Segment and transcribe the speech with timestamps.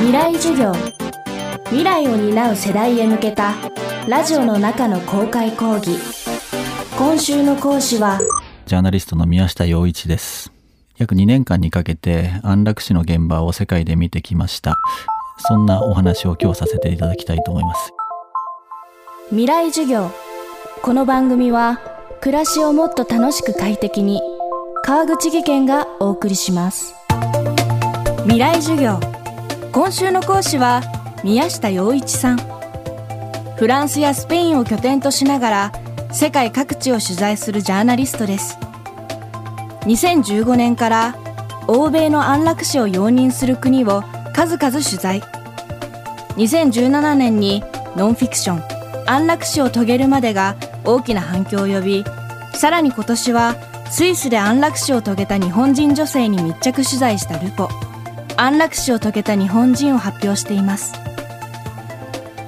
[0.00, 0.72] 未来授業。
[1.66, 3.54] 未来を担う世代へ向けた
[4.08, 5.98] ラジオの中の公開講義。
[6.96, 8.18] 今週の講師は
[8.64, 10.52] ジャーナリストの宮下洋一です。
[10.96, 14.78] 約2年間にかけて安楽死の現場を世界で見てきました。
[15.36, 17.92] そんなお話を今日させていただきたいと思います。
[19.28, 20.10] 未来授業。
[20.80, 21.78] この番組は
[22.22, 24.22] 暮らしをもっと楽しく快適に
[24.82, 26.94] 川口義賢がお送りします。
[28.24, 29.19] 未来授業
[29.72, 30.82] 今週の講師は
[31.22, 32.38] 宮下洋一さん。
[33.56, 35.72] フランスやスペインを拠点としながら
[36.12, 38.58] 世界各地を取材するジャーナリストです。
[39.82, 41.16] 2015年から
[41.68, 44.02] 欧米の安楽死を容認する国を
[44.34, 45.22] 数々取材。
[46.36, 47.62] 2017年に
[47.96, 48.62] ノンフィクション
[49.06, 52.04] 安楽死を遂げるまでが大きな反響を呼び
[52.54, 53.56] さらに今年は
[53.90, 57.68] スイスで安楽死を遂げた日本人女性に密着取材したルポ。
[58.42, 60.94] 安楽死を遂げた日本人を発表しています。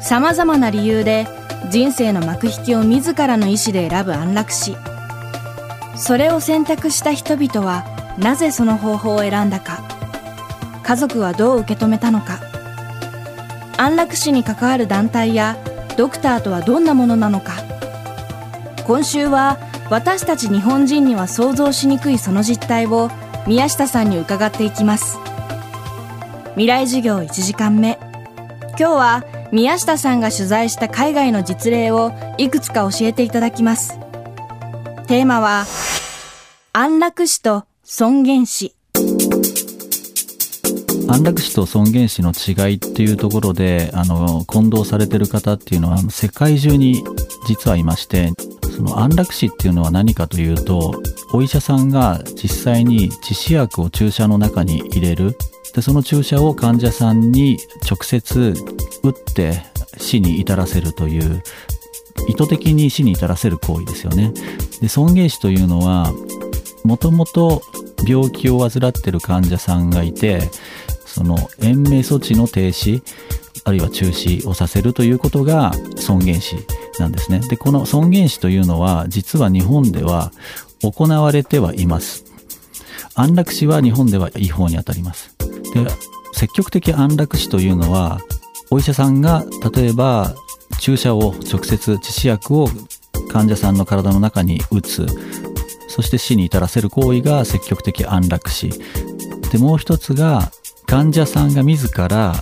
[0.00, 1.26] さまざまな理由で
[1.70, 4.78] 人生の幕引きを自らの意思で選ぶ安楽死。
[5.94, 7.84] それを選択した人々は
[8.18, 9.82] なぜその方法を選んだか。
[10.82, 12.40] 家族はどう受け止めたのか。
[13.76, 15.58] 安楽死に関わる団体や
[15.98, 17.62] ドクターとはどんなものなのか。
[18.86, 19.58] 今週は
[19.90, 23.10] 私たち日本人には想像しにくいその実態を
[23.46, 25.18] 宮下さんに伺っていきます。
[26.54, 27.98] 未来授業1時間目。
[28.78, 33.98] 今日は宮下さんが取材した海外の実例をいくつか教えていただきます。
[35.08, 35.64] テーマは
[36.72, 38.72] 安楽死と尊厳死。
[41.08, 47.02] 安楽死と尊厳死の違いっていうところであの混同されてる方っていうのは世界中に
[47.48, 48.30] 実はいまして
[48.76, 51.02] その安楽死っていうのは何かというと
[51.32, 55.36] お医者さんが実際に致死薬を注射の中に入れる
[55.72, 58.54] でその注射を患者さんに直接
[59.02, 59.62] 打って
[59.98, 61.42] 死に至らせるという
[62.28, 64.32] 意図的に死に至らせる行為ですよね
[64.80, 66.12] で尊厳死というのは
[66.84, 67.62] もともと
[68.06, 70.50] 病気を患ってる患者さんがいて
[71.06, 73.02] その延命措置の停止
[73.64, 76.56] あるいは中止をさせるということが尊厳死
[76.98, 77.40] なんですね。
[77.40, 80.32] で、この尊厳死というのは実は日本では
[80.82, 82.24] 行われてはいます。
[83.14, 85.34] 安楽死は日本では違法にあたります。
[85.74, 85.86] で、
[86.32, 88.20] 積極的安楽死というのは
[88.70, 90.34] お医者さんが例えば
[90.80, 92.68] 注射を直接致死薬を
[93.30, 95.06] 患者さんの体の中に打つ。
[95.88, 98.70] そして死に至らせる行為が積極的安楽死。
[99.52, 100.50] でもう一つが
[100.86, 102.34] 患者さんが自ら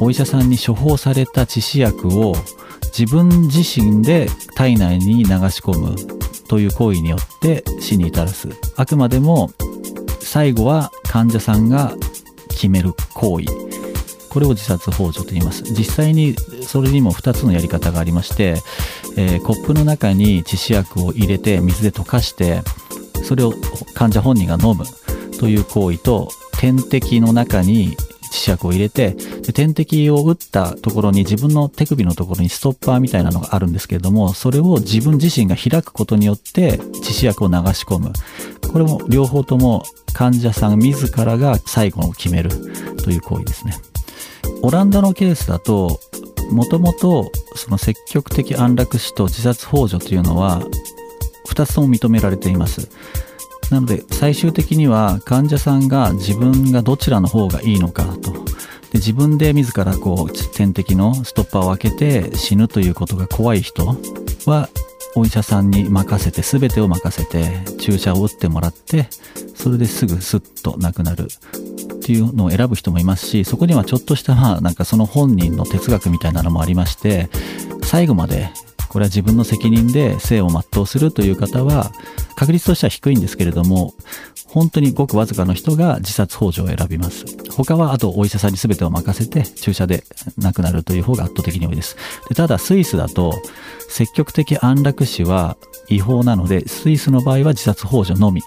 [0.00, 2.34] お医者さんに処方された致死薬を
[2.96, 6.24] 自分自身で体内に流し込む。
[6.48, 8.48] という行為によって死に至らす。
[8.76, 9.50] あくまでも
[10.20, 11.94] 最後は患者さんが
[12.54, 13.46] 決める行為。
[14.30, 15.62] これを自殺幇助と言います。
[15.62, 18.56] 実際にそれにも2つのやり方がありまして、
[19.16, 22.62] えー、コップの中に致死薬を入れて水で溶かして
[23.22, 23.52] それを
[23.94, 24.84] 患者本人が飲む
[25.38, 27.96] という行為と点滴の中に
[28.44, 38.12] 磁石を入れてで点滴を打ったところに自分の手首のところにストッパーみたいなのがあるんですけれどもそれを自分自身が開くことによって致死薬を流し込む。
[38.70, 42.50] これも両方とも患者さん自らが最後を決める
[42.96, 43.74] という行為ですね。
[44.62, 46.00] オランダのケースだと
[46.50, 50.60] もともとその積極的安楽死と自殺幇助というのは
[51.48, 52.88] 2つとも認められています。
[53.70, 58.32] なので最終的には患者さんが自分がどちらの方がいいのかと。
[58.32, 63.86] で自分で自らこう点滴のストッパーを開けて死ぬということが怖い人
[64.46, 64.68] は
[65.16, 69.08] お医者さんに任せて全てを任せて注射を打ってもらって
[69.54, 71.28] それですぐスッと亡くなる。
[72.04, 77.30] っていうのを選ぶ人もいますしそこにはちょっとしたなんかその本人の哲学みたいなのもありまして
[77.82, 78.50] 最後まで
[78.94, 81.90] これは自分の責任で生を全うするという方は
[82.36, 83.92] 確率としては低いんですけれども
[84.46, 87.24] 本当にごくわずかの人が自殺幇助を選びます。
[87.50, 90.04] 他はあとお医者さんに全てを任せて注射で
[90.38, 91.96] 亡くなるという方が圧倒的に多いです。
[92.28, 93.32] でただスイスだと
[93.88, 95.56] 積極的安楽死は
[95.88, 98.42] 違法なのでスイスの場合は自殺幇助のみ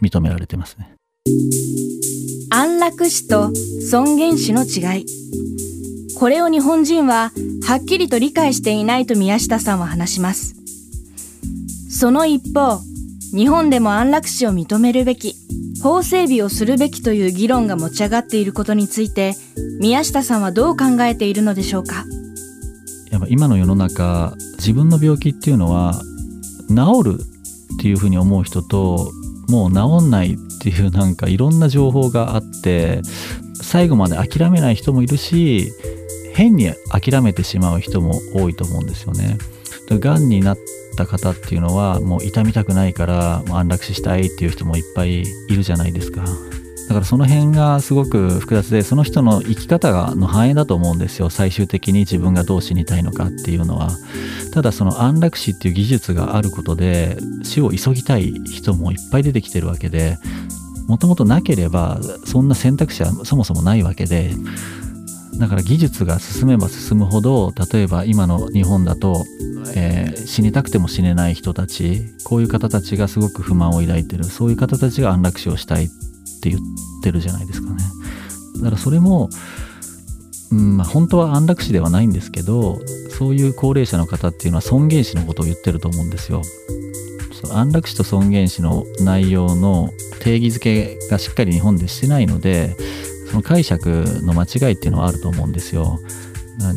[0.00, 0.94] 認められてますね。
[2.48, 3.50] 安楽死と
[3.90, 5.69] 尊厳死の違い。
[6.20, 7.32] これを日本人は
[7.66, 10.54] はっきりと理解していないと宮下さんは話します。
[11.88, 12.82] その一方、
[13.34, 15.34] 日本でも安楽死を認めるべき、
[15.82, 19.32] 法整備をするべきという議論が持ち上がっていることについて、
[19.80, 22.04] 宮下さんはどう考えているのでしょうか？
[23.10, 26.02] やっぱ今の世の中、自分の病気っていうのは、
[26.68, 27.18] 治る
[27.76, 29.10] っていうふうに思う人と、
[29.48, 33.00] もう治んないっていうなんかいろんな情報があって、
[33.62, 35.70] 最後まで諦めない人もいるし
[36.34, 39.38] 変に諦めてしまう人も多いと思うんですよね。
[39.90, 40.58] がんになっ
[40.96, 46.24] た方っていうのはもう痛みたくないからもう安楽死したいっていう人もいっぱいいるじゃないですか。
[46.90, 53.90] だからその辺がすごく複雑でその人の生き方の反映だと思うんですよ最終的に自分がどう死にたいのかっていうのは
[54.52, 60.18] ただその安楽死っていう技術があることで死を急ぎたい人もいっぱい出てきてるわけで
[60.88, 64.32] もともとなければそんな選択肢はそもそもないわけで
[65.40, 69.24] だから技術が進めば進むほど例えば今の日本だと、
[69.74, 74.24] えー、死にたくても死ねない人たちこういう方たちがすごく不満を抱いてる。
[74.24, 75.88] そういう方たちが安楽死をしたいっ
[76.42, 76.60] て言っ
[77.02, 77.82] てるじゃないですかね。
[78.58, 79.30] だからそれも、
[80.52, 82.78] うんまあ、本当は安楽死ではないんですけど
[83.08, 86.42] そういう高齢者の方っていうのは尊厳死のことを言ってると思うんですよ。
[87.50, 89.88] 安楽死と尊厳死の内容の
[90.20, 92.76] 定義づけがしっかり日本でしてないので
[93.30, 96.00] その解釈の間違いっていうのはあると思うんですよ。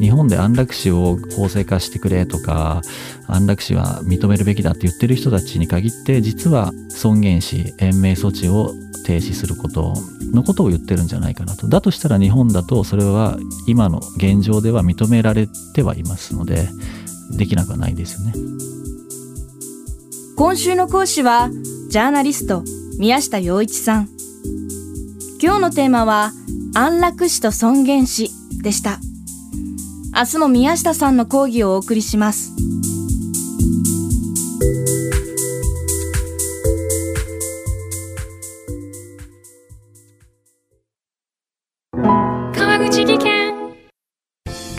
[0.00, 2.80] 日本で安楽死を法制化してくれとか
[3.28, 8.72] 安楽死は認めるべきだって言ってる人たちに限って実は尊厳死延命措置を
[9.04, 9.94] 停止すること
[10.32, 11.68] のことを言ってるんじゃないかなと。
[11.68, 16.68] だとしたら日本だとそれは今の現状では認められてはいますので
[17.30, 18.32] できなくはないですよね。
[20.36, 21.50] 今週の講師は
[21.90, 22.64] ジャーナリスト
[22.98, 24.17] 宮下洋一さん。
[25.40, 26.32] 今日のテーマは
[26.74, 28.30] 安楽死と尊厳死
[28.62, 28.98] でした。
[30.14, 32.52] 明日も宮下さんの講義をお送りします。
[42.52, 43.54] 川口技研。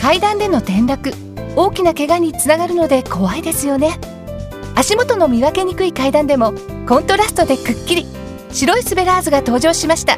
[0.02, 1.14] 階段での転落。
[1.56, 3.98] 大きな怪我につながるので怖いですよね。
[4.76, 6.54] 足元の見分けにくい階段でも
[6.88, 8.20] コントラストでくっきり。
[8.52, 10.18] 白いスベラーズが登場しました